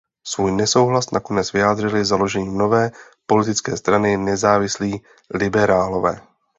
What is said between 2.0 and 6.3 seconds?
založením nové politické strany Nezávislí liberálové.